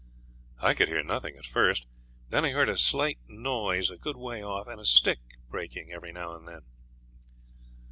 [0.59, 1.85] I could hear nothing at first;
[2.29, 6.11] then I heard a slight noise a good way off, and a stick breaking every
[6.11, 6.63] now and then.